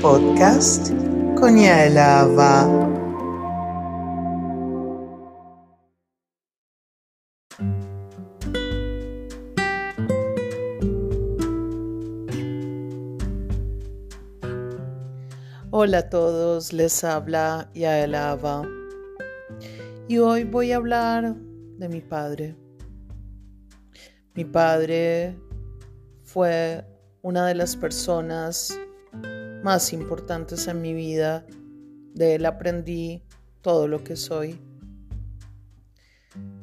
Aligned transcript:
podcast 0.00 0.90
con 1.38 1.56
Yaelava. 1.56 2.66
Hola 15.70 15.98
a 15.98 16.10
todos, 16.10 16.72
les 16.72 17.04
habla 17.04 17.70
Yaelava. 17.74 18.62
Y 20.08 20.18
hoy 20.18 20.44
voy 20.44 20.72
a 20.72 20.76
hablar 20.76 21.34
de 21.78 21.88
mi 21.88 22.00
padre. 22.00 22.56
Mi 24.34 24.44
padre 24.44 25.38
fue 26.22 26.84
una 27.22 27.46
de 27.46 27.54
las 27.54 27.76
personas 27.76 28.78
más 29.66 29.92
importantes 29.92 30.68
en 30.68 30.80
mi 30.80 30.94
vida. 30.94 31.44
De 32.14 32.36
él 32.36 32.46
aprendí 32.46 33.24
todo 33.62 33.88
lo 33.88 34.04
que 34.04 34.14
soy. 34.14 34.60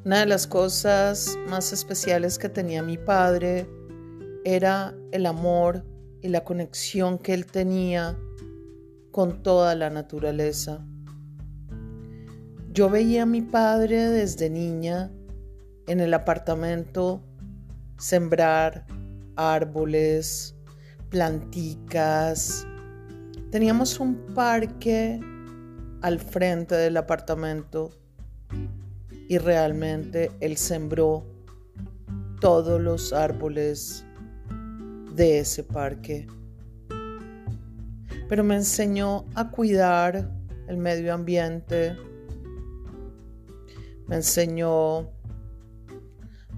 Una 0.06 0.22
de 0.22 0.26
las 0.26 0.48
cosas 0.48 1.38
más 1.50 1.74
especiales 1.74 2.38
que 2.38 2.48
tenía 2.48 2.82
mi 2.82 2.98
padre 2.98 3.68
era 4.46 4.96
el 5.12 5.26
amor 5.26 5.86
y 6.22 6.30
la 6.30 6.46
conexión 6.46 7.18
que 7.18 7.34
él 7.34 7.46
tenía 7.46 8.18
con 9.12 9.44
toda 9.44 9.76
la 9.76 9.90
naturaleza. 9.90 10.86
Yo 12.72 12.90
veía 12.90 13.24
a 13.24 13.26
mi 13.26 13.42
padre 13.42 14.08
desde 14.08 14.50
niña 14.50 15.12
en 15.88 16.00
el 16.00 16.14
apartamento 16.14 17.22
sembrar 17.98 18.88
árboles, 19.36 20.56
planticas. 21.10 22.66
Teníamos 23.54 24.00
un 24.00 24.16
parque 24.34 25.20
al 26.02 26.18
frente 26.18 26.74
del 26.74 26.98
apartamento 26.98 27.92
y 29.30 29.38
realmente 29.38 30.32
él 30.40 30.58
sembró 30.58 31.24
todos 32.42 32.82
los 32.82 33.14
árboles 33.14 34.08
de 35.14 35.38
ese 35.38 35.64
parque. 35.64 36.26
Pero 38.28 38.44
me 38.44 38.56
enseñó 38.56 39.26
a 39.36 39.52
cuidar 39.52 40.32
el 40.68 40.78
medio 40.78 41.14
ambiente, 41.14 41.96
me 44.08 44.16
enseñó 44.16 45.12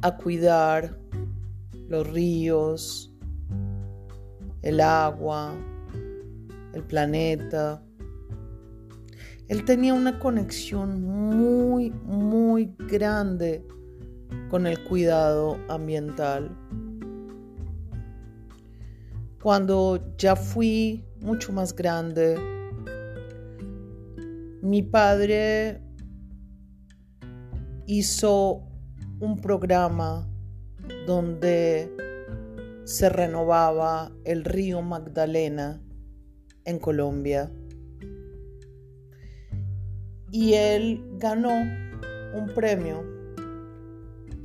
a 0.02 0.16
cuidar 0.16 0.98
los 1.90 2.10
ríos, 2.10 3.14
el 4.62 4.80
agua, 4.80 5.58
el 6.76 6.84
planeta. 6.84 7.82
Él 9.48 9.64
tenía 9.66 9.94
una 9.94 10.20
conexión 10.20 11.02
muy, 11.04 11.90
muy 11.92 12.76
grande 12.78 13.66
con 14.50 14.68
el 14.68 14.84
cuidado 14.84 15.58
ambiental. 15.70 16.56
Cuando 19.42 20.16
ya 20.18 20.36
fui 20.36 21.06
mucho 21.22 21.54
más 21.54 21.76
grande, 21.76 22.36
mi 24.62 24.82
padre 24.82 25.82
hizo 27.86 28.64
un 29.20 29.38
programa 29.40 30.28
donde 31.06 31.92
se 32.84 33.10
renovaba 33.10 34.12
el 34.26 34.44
río 34.44 34.82
Magdalena 34.82 35.85
en 36.66 36.80
Colombia. 36.80 37.52
Y 40.32 40.54
él 40.54 41.04
ganó 41.18 41.52
un 42.34 42.54
premio 42.54 43.04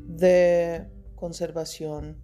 de 0.07 0.87
conservación 1.17 2.17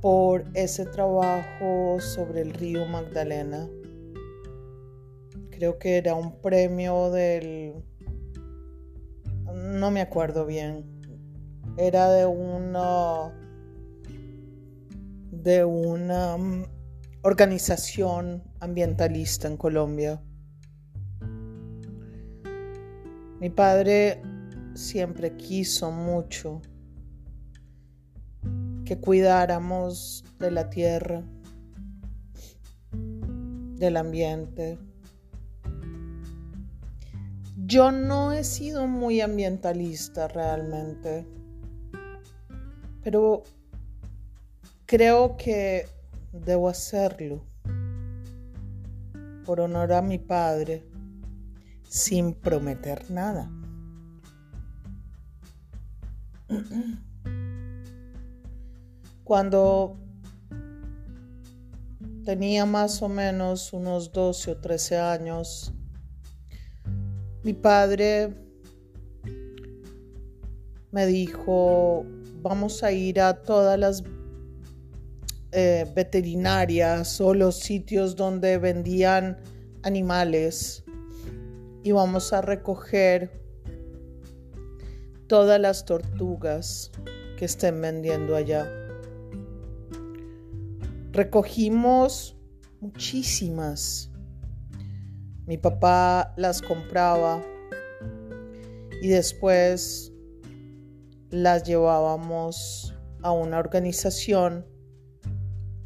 por 0.00 0.44
ese 0.54 0.86
trabajo 0.86 1.98
sobre 2.00 2.42
el 2.42 2.54
río 2.54 2.86
Magdalena. 2.86 3.68
Creo 5.50 5.78
que 5.78 5.98
era 5.98 6.14
un 6.14 6.40
premio 6.40 7.10
del... 7.10 7.74
No 9.52 9.90
me 9.90 10.00
acuerdo 10.00 10.46
bien, 10.46 10.84
era 11.76 12.10
de 12.10 12.26
una 12.26 13.34
de 15.30 15.64
una 15.64 16.36
organización 17.22 18.42
ambientalista 18.60 19.48
en 19.48 19.56
Colombia. 19.56 20.22
Mi 23.40 23.50
padre 23.50 24.22
siempre 24.74 25.36
quiso 25.36 25.90
mucho 25.90 26.60
que 28.84 28.98
cuidáramos 28.98 30.24
de 30.38 30.50
la 30.50 30.70
tierra, 30.70 31.22
del 32.92 33.96
ambiente. 33.96 34.78
Yo 37.66 37.92
no 37.92 38.32
he 38.32 38.44
sido 38.44 38.86
muy 38.86 39.20
ambientalista 39.20 40.28
realmente 40.28 41.26
pero 43.10 43.42
creo 44.84 45.38
que 45.38 45.88
debo 46.32 46.68
hacerlo 46.68 47.44
por 49.44 49.60
honor 49.60 49.92
a 49.92 50.02
mi 50.02 50.18
padre 50.18 50.84
sin 51.88 52.34
prometer 52.34 53.10
nada. 53.10 53.50
Cuando 59.24 59.96
tenía 62.24 62.66
más 62.66 63.02
o 63.02 63.08
menos 63.08 63.72
unos 63.72 64.12
12 64.12 64.52
o 64.52 64.56
13 64.58 64.98
años, 64.98 65.72
mi 67.42 67.54
padre 67.54 68.34
me 70.90 71.06
dijo, 71.06 72.04
vamos 72.42 72.82
a 72.82 72.92
ir 72.92 73.20
a 73.20 73.42
todas 73.42 73.78
las 73.78 74.02
eh, 75.52 75.86
veterinarias 75.94 77.20
o 77.20 77.32
los 77.32 77.58
sitios 77.58 78.16
donde 78.16 78.58
vendían 78.58 79.38
animales 79.82 80.84
y 81.82 81.92
vamos 81.92 82.32
a 82.32 82.42
recoger 82.42 83.40
todas 85.26 85.58
las 85.60 85.84
tortugas 85.84 86.90
que 87.38 87.44
estén 87.46 87.80
vendiendo 87.80 88.36
allá. 88.36 88.70
Recogimos 91.12 92.36
muchísimas. 92.80 94.10
Mi 95.46 95.56
papá 95.56 96.34
las 96.36 96.60
compraba 96.60 97.42
y 99.00 99.08
después 99.08 100.12
las 101.30 101.64
llevábamos 101.64 102.94
a 103.22 103.32
una 103.32 103.58
organización 103.58 104.66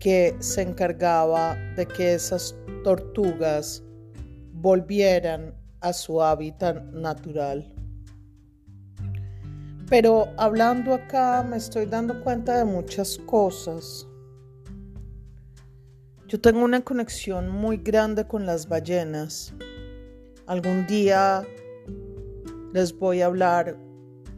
que 0.03 0.35
se 0.41 0.63
encargaba 0.63 1.55
de 1.77 1.87
que 1.87 2.15
esas 2.15 2.57
tortugas 2.83 3.85
volvieran 4.53 5.55
a 5.81 5.93
su 5.93 6.21
hábitat 6.21 6.83
natural. 6.93 7.73
Pero 9.89 10.27
hablando 10.39 10.93
acá 10.93 11.47
me 11.49 11.57
estoy 11.57 11.87
dando 11.87 12.21
cuenta 12.25 12.59
de 12.59 12.65
muchas 12.65 13.17
cosas. 13.27 14.09
Yo 16.27 16.41
tengo 16.41 16.65
una 16.65 16.81
conexión 16.81 17.49
muy 17.49 17.77
grande 17.77 18.27
con 18.27 18.45
las 18.45 18.69
ballenas. 18.69 19.55
Algún 20.47 20.85
día 20.89 21.47
les 22.73 22.93
voy 22.99 23.21
a 23.21 23.27
hablar 23.27 23.77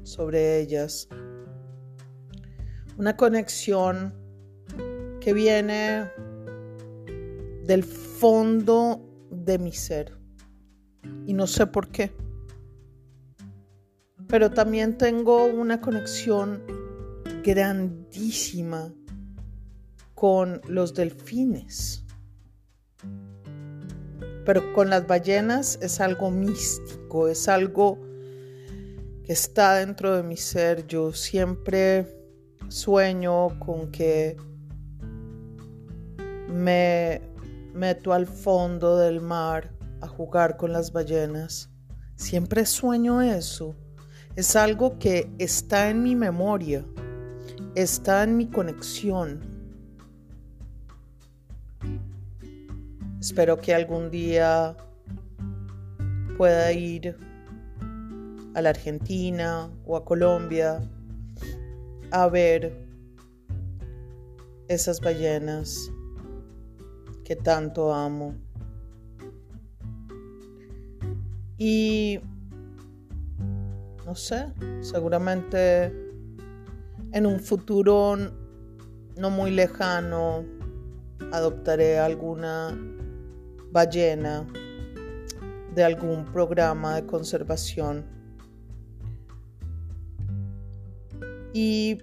sobre 0.03 0.61
ellas. 0.61 1.09
Una 2.99 3.17
conexión 3.17 4.24
que 5.25 5.33
viene 5.33 6.11
del 7.65 7.83
fondo 7.83 9.01
de 9.31 9.59
mi 9.59 9.73
ser. 9.73 10.15
Y 11.25 11.33
no 11.33 11.47
sé 11.47 11.67
por 11.67 11.89
qué. 11.89 12.13
Pero 14.29 14.51
también 14.51 14.99
tengo 14.99 15.47
una 15.47 15.81
conexión 15.81 16.63
grandísima 17.43 18.93
con 20.15 20.61
los 20.69 20.93
delfines. 20.93 22.05
Pero 24.45 24.75
con 24.75 24.91
las 24.91 25.07
ballenas 25.07 25.79
es 25.81 26.03
algo 26.03 26.31
místico, 26.31 27.29
es 27.29 27.49
algo 27.49 27.99
que 29.25 29.33
está 29.33 29.77
dentro 29.77 30.15
de 30.15 30.23
mi 30.23 30.37
ser. 30.37 30.87
Yo 30.87 31.13
siempre 31.15 32.15
sueño 32.69 33.59
con 33.59 33.91
que 33.91 34.37
me 36.55 37.21
meto 37.75 38.13
al 38.13 38.27
fondo 38.27 38.97
del 38.97 39.21
mar 39.21 39.73
a 40.01 40.07
jugar 40.07 40.57
con 40.57 40.73
las 40.73 40.93
ballenas. 40.93 41.69
Siempre 42.15 42.65
sueño 42.65 43.21
eso. 43.21 43.75
Es 44.37 44.55
algo 44.55 44.99
que 44.99 45.29
está 45.39 45.91
en 45.91 46.05
mi 46.05 46.15
memoria, 46.15 46.85
está 47.75 48.23
en 48.23 48.37
mi 48.37 48.47
conexión. 48.47 49.41
Espero 53.21 53.61
que 53.61 53.75
algún 53.75 54.11
día 54.11 54.77
pueda 56.37 56.71
ir 56.73 57.17
a 58.55 58.63
la 58.63 58.71
Argentina 58.71 59.71
o 59.85 59.97
a 59.97 60.05
Colombia 60.05 60.81
a 62.13 62.29
ver 62.29 62.87
esas 64.69 65.01
ballenas 65.01 65.91
que 67.25 67.37
tanto 67.37 67.93
amo. 67.93 68.35
Y 71.57 72.21
no 74.05 74.15
sé, 74.15 74.53
seguramente 74.81 75.87
en 77.13 77.27
un 77.27 77.41
futuro 77.41 78.17
no 79.17 79.31
muy 79.31 79.51
lejano 79.51 80.45
adoptaré 81.33 81.99
alguna 81.99 82.77
ballena 83.71 84.47
de 85.75 85.85
algún 85.85 86.25
programa 86.27 86.97
de 86.97 87.07
conservación. 87.07 88.05
Y 91.53 91.99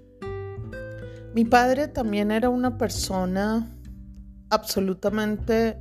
mi 1.33 1.45
padre 1.45 1.88
también 1.88 2.31
era 2.31 2.50
una 2.50 2.77
persona 2.77 3.69
absolutamente 4.51 5.77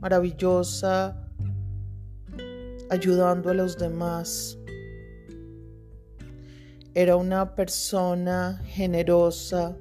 maravillosa, 0.00 1.20
ayudando 2.88 3.50
a 3.50 3.54
los 3.54 3.76
demás. 3.76 4.56
Era 6.94 7.16
una 7.16 7.56
persona 7.56 8.62
generosa, 8.66 9.76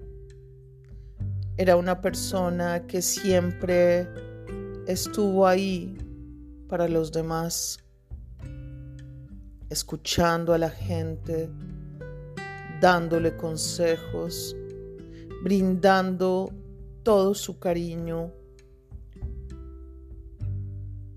era 1.58 1.76
una 1.76 2.02
persona 2.02 2.88
que 2.88 3.04
siempre 3.04 4.08
estuvo 4.88 5.46
ahí 5.46 5.96
para 6.68 6.88
los 6.88 7.12
demás, 7.12 7.78
escuchando 9.70 10.54
a 10.54 10.58
la 10.58 10.72
gente, 10.72 11.52
dándole 12.82 13.38
consejos, 13.38 14.56
brindando 15.44 16.52
todo 17.04 17.36
su 17.36 17.60
cariño. 17.60 18.32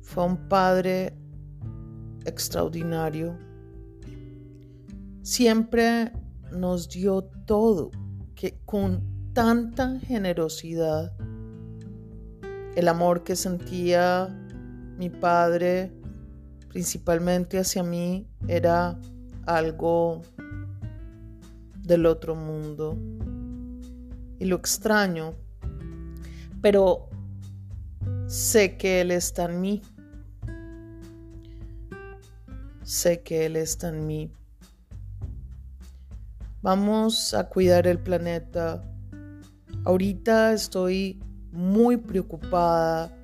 Fue 0.02 0.24
un 0.24 0.48
padre 0.48 1.16
extraordinario. 2.24 3.38
Siempre 5.22 6.12
nos 6.52 6.88
dio 6.88 7.24
todo, 7.46 7.90
que 8.34 8.60
con 8.64 9.02
tanta 9.32 9.98
generosidad. 10.00 11.12
El 12.74 12.88
amor 12.88 13.24
que 13.24 13.36
sentía 13.36 14.28
mi 14.98 15.08
padre, 15.10 15.92
principalmente 16.68 17.58
hacia 17.58 17.82
mí, 17.82 18.28
era 18.48 18.98
algo 19.46 20.22
del 21.82 22.06
otro 22.06 22.34
mundo. 22.34 22.96
Y 24.38 24.44
lo 24.44 24.56
extraño, 24.56 25.34
pero 26.66 27.08
sé 28.26 28.76
que 28.76 29.00
Él 29.00 29.12
está 29.12 29.44
en 29.44 29.60
mí 29.60 29.82
sé 32.82 33.22
que 33.22 33.46
Él 33.46 33.54
está 33.54 33.90
en 33.90 34.04
mí. 34.04 34.32
Vamos 36.62 37.34
a 37.34 37.48
cuidar 37.48 37.86
el 37.86 38.00
planeta. 38.00 38.82
Ahorita 39.84 40.52
estoy 40.52 41.20
muy 41.52 41.98
preocupada 41.98 43.16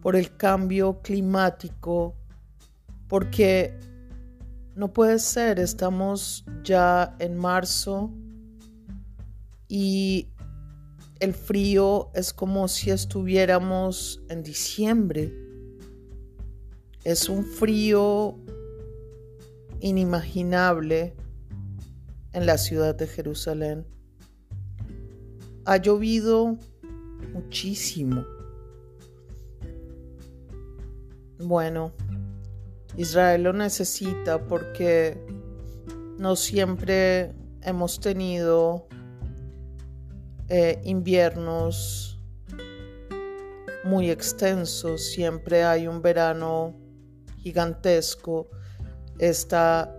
por 0.00 0.16
el 0.16 0.34
cambio 0.34 1.02
climático 1.02 2.14
porque 3.08 3.78
no 4.74 4.90
puede 4.90 5.18
ser, 5.18 5.58
estamos 5.58 6.46
ya 6.62 7.14
en 7.18 7.36
marzo 7.36 8.10
y 9.68 10.28
el 11.24 11.34
frío 11.34 12.10
es 12.14 12.32
como 12.32 12.68
si 12.68 12.90
estuviéramos 12.90 14.22
en 14.28 14.42
diciembre. 14.42 15.32
Es 17.02 17.28
un 17.28 17.44
frío 17.44 18.38
inimaginable 19.80 21.14
en 22.32 22.46
la 22.46 22.58
ciudad 22.58 22.94
de 22.94 23.06
Jerusalén. 23.06 23.86
Ha 25.64 25.78
llovido 25.78 26.58
muchísimo. 27.32 28.24
Bueno, 31.38 31.92
Israel 32.96 33.44
lo 33.44 33.52
necesita 33.54 34.46
porque 34.46 35.18
no 36.18 36.36
siempre 36.36 37.34
hemos 37.62 37.98
tenido 37.98 38.88
eh, 40.48 40.80
inviernos 40.84 42.20
muy 43.84 44.10
extensos, 44.10 45.04
siempre 45.04 45.64
hay 45.64 45.86
un 45.86 46.00
verano 46.00 46.74
gigantesco 47.38 48.48
esta, 49.18 49.94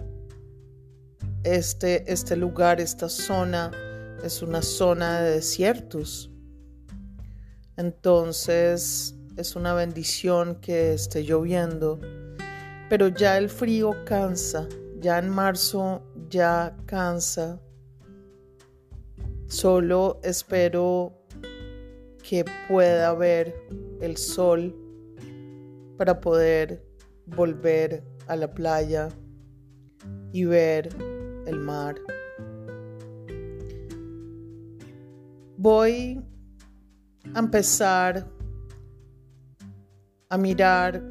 este, 1.44 2.12
este 2.12 2.36
lugar, 2.36 2.82
esta 2.82 3.08
zona, 3.10 3.72
es 4.24 4.42
una 4.42 4.62
zona 4.62 5.22
de 5.22 5.32
desiertos. 5.32 6.32
Entonces 7.78 9.16
es 9.38 9.56
una 9.56 9.74
bendición 9.74 10.56
que 10.56 10.94
esté 10.94 11.24
lloviendo. 11.24 12.00
Pero 12.90 13.08
ya 13.08 13.38
el 13.38 13.50
frío 13.50 13.94
cansa, 14.06 14.68
ya 15.00 15.20
en 15.20 15.30
marzo 15.30 16.04
ya 16.30 16.76
cansa. 16.86 17.60
Solo 19.48 20.20
espero 20.24 21.14
que 22.28 22.44
pueda 22.68 23.14
ver 23.14 23.56
el 24.02 24.18
sol 24.18 24.76
para 25.98 26.20
poder 26.20 26.84
volver 27.28 28.04
a 28.28 28.36
la 28.36 28.52
playa 28.54 29.10
y 30.32 30.46
ver 30.46 30.90
el 31.46 31.60
mar. 31.60 31.96
Voy 35.58 36.22
a 37.34 37.40
empezar 37.40 38.28
a 40.30 40.38
mirar 40.38 41.02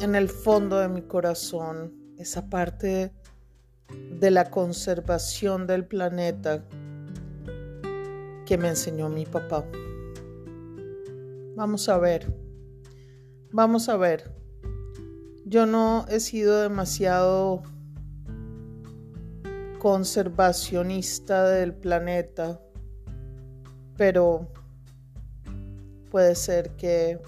en 0.00 0.14
el 0.14 0.28
fondo 0.28 0.78
de 0.78 0.88
mi 0.88 1.02
corazón 1.02 2.14
esa 2.18 2.48
parte 2.48 3.12
de 4.18 4.30
la 4.30 4.50
conservación 4.50 5.66
del 5.66 5.84
planeta 5.86 6.64
que 8.46 8.58
me 8.58 8.68
enseñó 8.68 9.08
mi 9.08 9.26
papá. 9.26 9.64
Vamos 11.56 11.88
a 11.88 11.98
ver, 11.98 12.32
vamos 13.52 13.88
a 13.88 13.96
ver 13.96 14.40
yo 15.50 15.66
no 15.66 16.06
he 16.08 16.20
sido 16.20 16.60
demasiado 16.60 17.62
conservacionista 19.80 21.48
del 21.48 21.74
planeta, 21.74 22.60
pero 23.96 24.46
puede 26.08 26.36
ser 26.36 26.70
que 26.76 27.18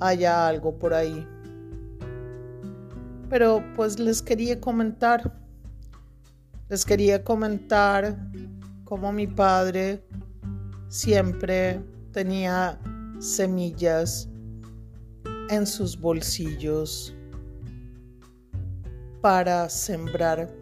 haya 0.00 0.48
algo 0.48 0.78
por 0.78 0.94
ahí. 0.94 1.28
Pero 3.28 3.62
pues 3.76 3.98
les 3.98 4.22
quería 4.22 4.58
comentar, 4.58 5.37
les 6.68 6.84
quería 6.84 7.24
comentar 7.24 8.16
cómo 8.84 9.12
mi 9.12 9.26
padre 9.26 10.04
siempre 10.88 11.80
tenía 12.12 12.78
semillas 13.18 14.28
en 15.48 15.66
sus 15.66 15.98
bolsillos 15.98 17.14
para 19.22 19.68
sembrar 19.68 20.54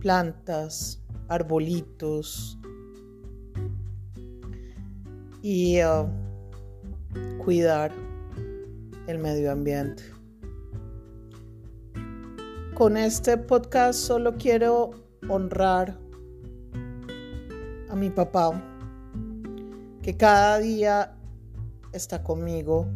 plantas, 0.00 1.02
arbolitos 1.28 2.58
y 5.42 5.80
uh, 5.82 6.08
cuidar 7.44 7.92
el 9.06 9.18
medio 9.18 9.50
ambiente. 9.52 10.17
Con 12.78 12.96
este 12.96 13.36
podcast 13.36 13.98
solo 13.98 14.36
quiero 14.36 14.92
honrar 15.28 15.98
a 17.88 17.96
mi 17.96 18.08
papá 18.08 18.52
que 20.00 20.16
cada 20.16 20.60
día 20.60 21.16
está 21.92 22.22
conmigo 22.22 22.86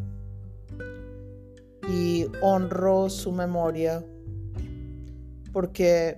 y 1.88 2.26
honro 2.42 3.10
su 3.10 3.32
memoria 3.32 4.06
porque 5.52 6.16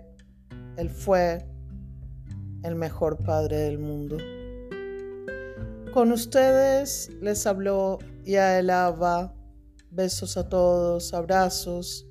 él 0.76 0.90
fue 0.90 1.48
el 2.64 2.74
mejor 2.74 3.16
padre 3.16 3.56
del 3.60 3.78
mundo. 3.78 4.18
Con 5.94 6.12
ustedes 6.12 7.10
les 7.22 7.46
habló 7.46 7.98
Yael 8.26 8.68
Ava. 8.68 9.34
Besos 9.90 10.36
a 10.36 10.50
todos, 10.50 11.14
abrazos 11.14 12.06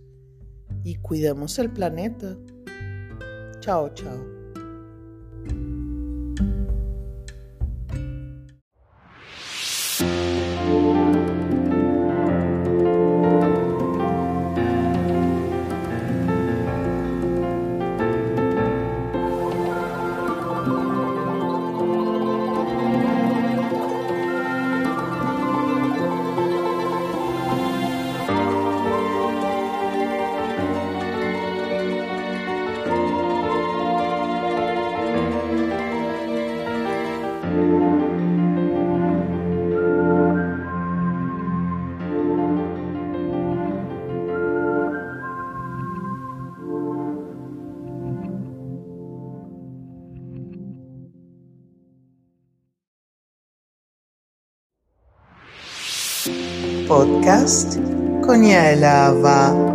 y 0.83 0.95
cuidemos 0.95 1.57
el 1.59 1.71
planeta. 1.71 2.37
Chao, 3.59 3.89
chao. 3.89 4.42
Podcast 56.93 57.79
con 58.21 58.43
Yaelava. 58.45 59.72